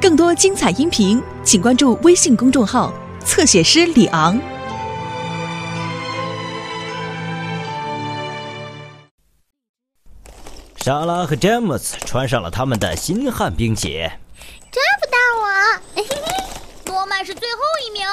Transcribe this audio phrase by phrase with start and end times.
[0.00, 2.92] 更多精彩音频，请关注微信公众号
[3.24, 4.38] “侧写师李昂”。
[10.76, 14.12] 莎拉和詹姆斯穿上了他们的新旱冰鞋。
[14.70, 15.46] 抓不到我！
[15.94, 16.16] 嘿嘿，
[16.84, 18.06] 诺曼是最后一名。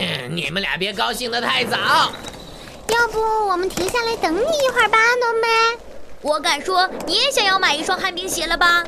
[0.00, 1.76] 嗯，你们俩别高兴得太早。
[1.76, 3.18] 要不
[3.48, 5.76] 我们停下来等你一会儿吧，诺曼。
[6.20, 8.84] 我敢说，你也想要买一双旱冰鞋了吧？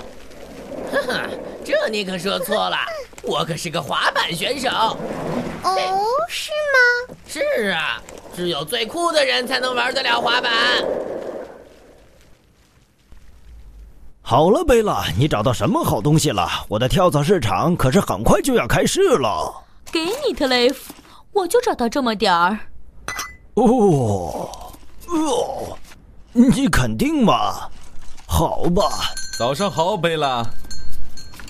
[1.65, 2.77] 这你可说错了，
[3.23, 4.69] 我可是个滑板选手。
[4.69, 7.17] 哦，是吗？
[7.27, 8.01] 是啊，
[8.37, 10.53] 只有最酷的人才能玩得了滑板。
[14.23, 16.49] 好了，贝拉，你找到什么好东西了？
[16.69, 19.65] 我的跳蚤市场可是很快就要开市了。
[19.93, 20.93] 给你，特雷弗，
[21.33, 22.59] 我就找到这么点儿。
[23.55, 24.73] 哦，
[25.09, 25.79] 哦，
[26.33, 27.69] 你肯定吗？
[28.27, 28.83] 好吧。
[29.39, 30.45] 早上好，贝拉。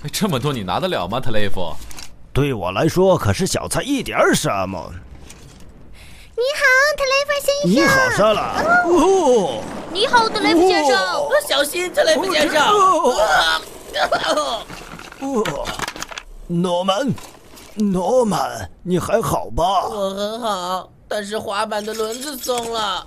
[0.12, 1.72] 这么多你拿得了吗，特雷弗？
[2.32, 4.92] 对我来说可是小菜一碟儿，什么？
[6.36, 6.64] 你好，
[6.96, 7.70] 特雷弗先生。
[7.70, 8.62] 你好，莎拉。
[8.84, 9.62] 哦。
[9.92, 10.98] 你好，特雷弗先生。
[11.48, 12.60] 小心，特雷弗先生。
[12.66, 13.14] 哦。
[16.48, 17.14] 诺曼，
[17.76, 19.88] 诺曼，你还好吧？
[19.88, 23.06] 我很好，但是滑板的轮子松了。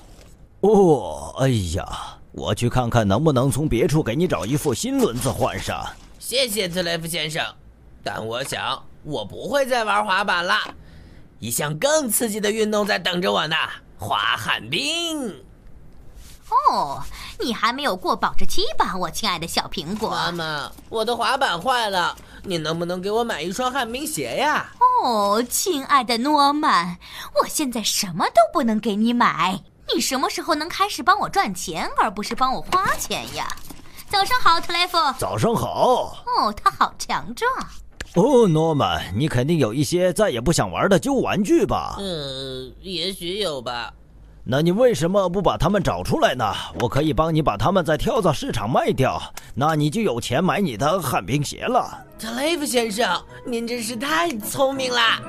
[0.61, 1.85] 哦，哎呀，
[2.31, 5.85] 我去看看能不能从别处给你找一副新轮子换上。
[6.29, 7.41] 谢谢特雷弗先生，
[8.03, 10.55] 但我想我不会再玩滑板了，
[11.39, 13.55] 一项更刺激的运动在等着我呢——
[13.97, 15.41] 滑旱冰。
[16.49, 17.01] 哦，
[17.39, 20.09] 你还没有过保质期吧，我亲爱的小苹果？
[20.09, 24.69] 妈妈，我的滑板坏了，你能不能给我买一双旱冰鞋呀？
[25.05, 26.97] 哦，亲爱的诺曼，
[27.41, 29.63] 我现在什么都不能给你买，
[29.95, 33.47] 你什么时候能开始帮我赚钱，而不是帮我花钱呀？
[34.09, 34.97] 早上好，特雷弗。
[35.17, 36.23] 早上好。
[36.25, 37.51] 哦，他好强壮。
[38.15, 41.95] 哦，诺曼，你肯定有一些再也不想玩的旧玩具吧？
[41.99, 43.93] 嗯，也许有吧。
[44.49, 46.45] 那你为什么不把它们找出来呢？
[46.79, 49.21] 我可以帮你把它们在跳蚤市场卖掉，
[49.53, 52.05] 那你就有钱买你的旱冰鞋了。
[52.17, 55.21] 特雷弗先生，您真是太聪明啦！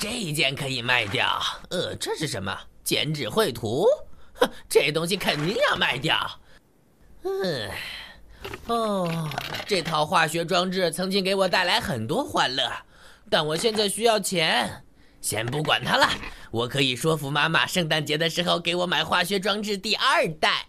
[0.00, 1.26] 这一件可以卖掉。
[1.70, 2.52] 呃，这是什么？
[2.82, 3.86] 剪纸绘图？
[4.34, 6.18] 哼，这东西肯定要卖掉。
[7.24, 7.70] 嗯，
[8.66, 9.30] 哦，
[9.66, 12.70] 这套化学装置曾经给我带来很多欢乐，
[13.30, 14.84] 但我现在需要钱。
[15.20, 16.08] 先不管它了，
[16.50, 20.66] 我可以说服妈妈，圣诞节的时候给我买化学装置第二代。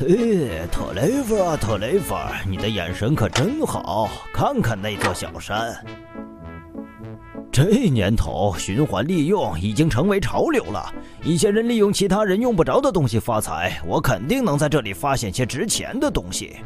[0.00, 2.16] 嘿，特雷弗啊，特雷弗，
[2.48, 5.84] 你的眼神可真好，看看那座小山。
[7.52, 10.92] 这年头，循环利用已经成为潮流了。
[11.22, 16.56] 一些人利用其他人用不着的东西发财，我肯定能在这里发现些值钱的东西。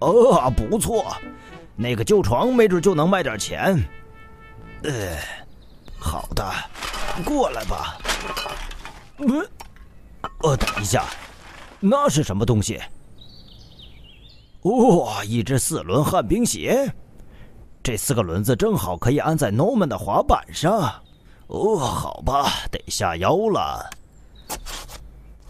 [0.00, 1.16] 啊，不错，
[1.76, 3.80] 那个旧床没准就能卖点钱。
[4.82, 5.16] 呃，
[6.00, 6.44] 好的，
[7.24, 7.96] 过来吧。
[9.18, 9.48] 嗯，
[10.42, 11.04] 呃，等一下，
[11.78, 12.80] 那是什么东西？
[14.62, 16.92] 哇，一只四轮旱冰鞋，
[17.82, 20.92] 这四个轮子正好可以安在 Norman 的滑板上。
[21.48, 23.90] 哦，好吧，得下腰了。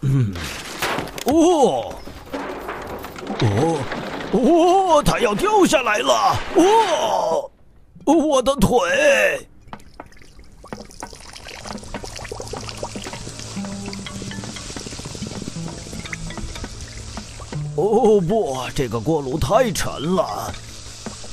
[0.01, 0.33] 嗯，
[1.25, 1.93] 哦，
[3.39, 3.79] 哦，
[4.31, 6.35] 哦，它要掉下来了！
[6.55, 7.49] 哦。
[8.05, 9.47] 我的腿！
[17.77, 20.53] 哦不，这个锅炉太沉了。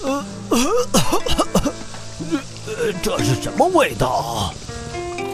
[0.05, 0.25] 呃，
[3.03, 4.55] 这是什么味道？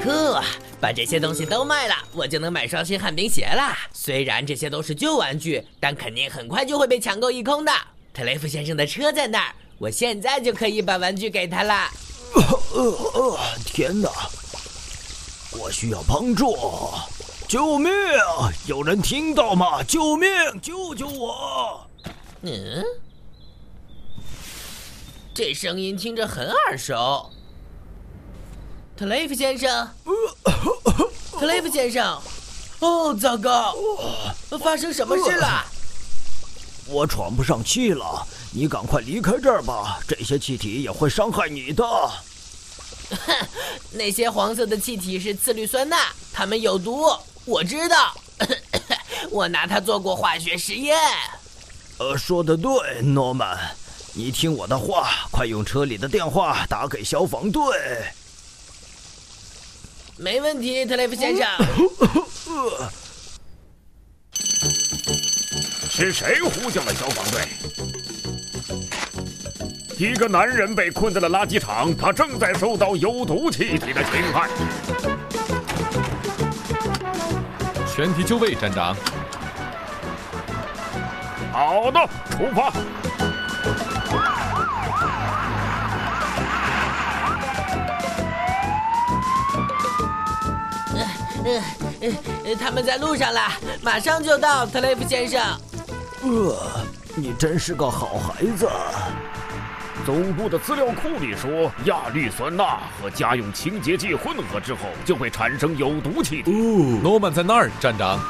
[0.04, 0.42] 呵，
[0.80, 3.76] 把这些东西都卖了，我就能买双新旱冰鞋了。
[3.92, 7.72] 虽然这些都是旧玩具，但肯定很快就会被抢购一空的。
[8.12, 9.52] 特雷弗先生的车在那儿。
[9.78, 11.91] 我现在就可以把玩具给他了。
[12.34, 12.82] 呃
[13.14, 14.08] 呃，天哪！
[15.52, 16.56] 我需要帮助！
[17.46, 17.92] 救命！
[18.66, 19.82] 有人听到吗？
[19.82, 20.31] 救命！
[20.62, 21.87] 救救我！
[22.40, 22.82] 嗯，
[25.37, 27.31] 这声音听着很耳熟。
[28.97, 29.87] 特雷弗先生，
[31.38, 32.19] 特雷弗先生，
[32.81, 33.75] 哦，糟糕！
[34.59, 35.62] 发生什么事了？
[36.88, 38.27] 我喘不上气了。
[38.50, 41.85] 你赶快离开这儿吧，这些气体也会伤害你的。
[41.85, 43.47] 哼，
[43.93, 45.99] 那些黄色的气体是次氯酸钠，
[46.33, 48.15] 它们有毒，我知道。
[49.31, 50.97] 我拿它做过化学实验。
[51.99, 53.77] 呃，说的对，诺曼，
[54.18, 57.62] 你听我的话，快用车里的电话打给消防队。
[60.16, 61.46] 没问题，特雷弗先生。
[65.90, 67.42] 是谁呼叫了消防队？
[69.98, 74.48] 一个男人被困在了垃圾场，他正在受到有毒气体的侵害。
[77.94, 78.96] 全体就位，站长。
[81.52, 82.72] 好的，出发。
[91.46, 91.62] 呃
[92.44, 93.40] 呃，他们在路上了，
[93.81, 95.40] 马上就到，特雷弗先生。
[96.22, 96.84] 呃，
[97.14, 98.69] 你真是个好孩子。
[100.04, 106.50] 总部的资料库里说，亚氯酸钠和家用清洁剂混合之后就会产生有毒气体。
[106.50, 108.20] 哦诺曼在那儿，站长。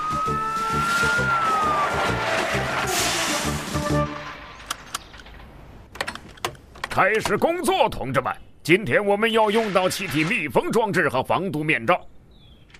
[6.90, 8.30] 开始工作，同志们！
[8.62, 11.98] 今天我们要用到气体密封装置和防毒面罩。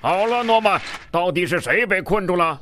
[0.01, 2.61] 好了，诺曼，到底是谁被困住了？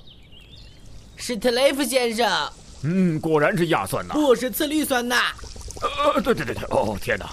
[1.16, 2.50] 是特雷弗先生。
[2.82, 5.16] 嗯，果然是亚酸钠，不是次氯酸钠。
[5.80, 7.28] 呃，对对对对，哦天哪，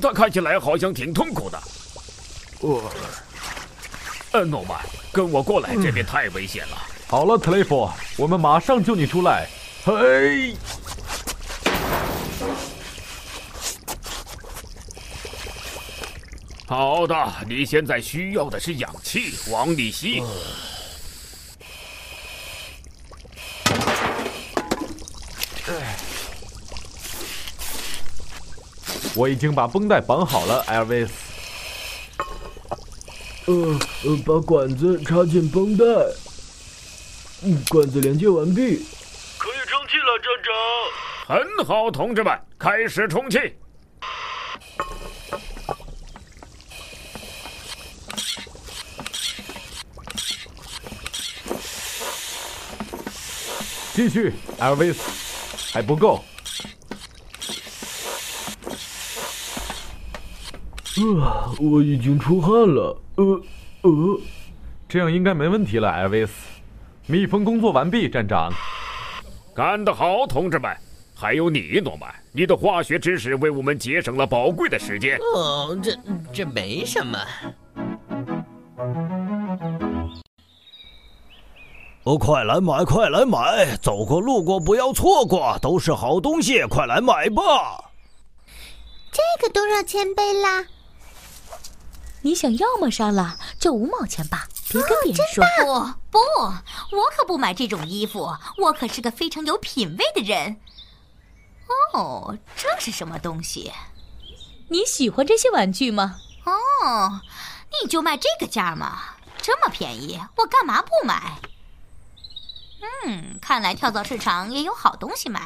[0.00, 1.58] 他看起来好像挺痛苦的。
[2.60, 2.82] 呃，
[4.32, 4.78] 呃，诺曼，
[5.12, 6.76] 跟我过来，这边太危险了。
[7.06, 9.46] 好了，特雷弗，我们马上救你出来。
[9.84, 10.54] 嘿。
[16.68, 17.14] 好的，
[17.48, 20.20] 你现在需要的是氧气，往里吸。
[29.14, 31.12] 我已经把绷带绑好了，艾尔维斯。
[33.46, 33.54] 呃
[34.04, 35.84] 呃，把管子插进绷带。
[37.42, 38.84] 嗯，管子连接完毕，
[39.38, 40.52] 可以充气了，站长。
[41.38, 43.54] 很好，同志们，开始充气。
[53.96, 56.22] 继续，艾尔维斯，还不够。
[60.98, 63.02] 呃，我已经出汗了。
[63.14, 63.42] 呃
[63.80, 64.20] 呃，
[64.86, 66.32] 这样应该没问题了，艾尔维斯。
[67.06, 68.52] 蜜蜂工作完毕，站长。
[69.54, 70.76] 干得好，同志们！
[71.14, 75.18] 还有你，诺曼，你的化学知识为我们节省了宝贵的时间。
[75.34, 75.98] 哦，这
[76.34, 77.18] 这没什么。
[82.06, 83.76] 哦，快来买，快来买！
[83.78, 87.90] 走过路过不要错过，都是好东西，快来买吧！
[89.10, 90.64] 这个多少钱贝拉？
[92.22, 93.36] 你想要吗，莎拉？
[93.58, 95.44] 就五毛钱吧，别跟别人说。
[96.08, 96.18] 不不，
[96.96, 100.58] 我可不买这种衣服，我可是个非常有品味的人。
[101.92, 103.72] 哦，这是什么东西？
[104.68, 106.14] 你喜欢这些玩具吗？
[106.44, 107.20] 哦，
[107.82, 108.96] 你就卖这个价吗？
[109.38, 111.40] 这么便宜，我干嘛不买？
[113.06, 115.40] 嗯，看来跳蚤市场也有好东西卖。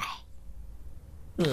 [1.39, 1.47] 嗯，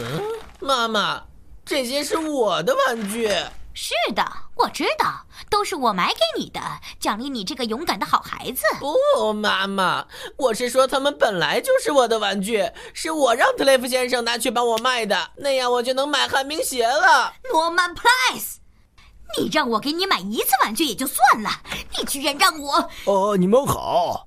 [0.59, 1.23] 妈妈，
[1.65, 3.29] 这些是我的玩具。
[3.73, 4.25] 是的，
[4.55, 6.59] 我知道，都是我买给你的，
[6.99, 8.63] 奖励你这个勇敢的好孩子。
[8.79, 17.33] 不，妈妈，我是说他们本来就是我的玩具，是我让特雷弗先生拿去帮我卖的，那样我就能买旱冰鞋了。
[17.53, 18.01] 诺曼普
[18.31, 18.59] 莱斯，
[19.37, 21.51] 你让我给你买一次玩具也就算了，
[21.95, 22.89] 你居然让我……
[23.05, 24.26] 哦，你们好。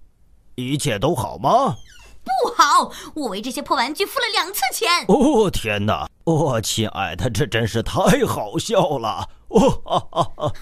[0.61, 1.77] 一切都好吗？
[2.23, 4.89] 不好，我为这些破玩具付了两次钱。
[5.09, 6.07] 哦天哪！
[6.25, 9.27] 哦，亲爱的，这真是太好笑了！
[9.49, 10.53] 哦，哈哈哈！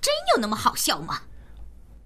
[0.00, 1.18] 真有那么好笑吗？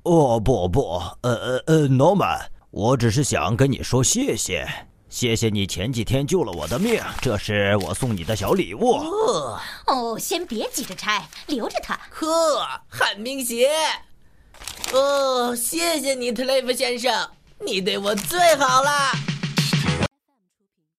[0.05, 4.67] 哦不不，呃呃呃，诺曼，我只是想跟你说谢谢，
[5.09, 8.93] 谢谢你前几天救了我的命，这是我送你的小礼物。
[8.93, 11.99] 哦哦，先别急着拆，留着它。
[12.09, 13.69] 呵，旱冰鞋。
[14.93, 17.29] 哦，谢谢你，特雷弗先生，
[17.65, 19.32] 你对我最好了。